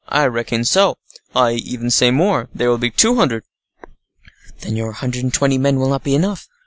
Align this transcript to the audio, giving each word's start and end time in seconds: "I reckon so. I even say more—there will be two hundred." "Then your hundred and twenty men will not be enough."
"I 0.09 0.25
reckon 0.25 0.65
so. 0.65 0.95
I 1.35 1.51
even 1.51 1.91
say 1.91 2.09
more—there 2.09 2.67
will 2.71 2.79
be 2.79 2.89
two 2.89 3.17
hundred." 3.17 3.43
"Then 4.61 4.75
your 4.75 4.93
hundred 4.93 5.21
and 5.21 5.31
twenty 5.31 5.59
men 5.59 5.77
will 5.79 5.89
not 5.89 6.03
be 6.03 6.15
enough." 6.15 6.47